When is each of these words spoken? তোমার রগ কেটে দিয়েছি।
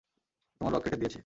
তোমার 0.61 0.71
রগ 0.73 0.81
কেটে 0.83 0.97
দিয়েছি। 0.97 1.19